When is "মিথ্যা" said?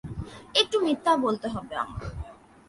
0.79-1.13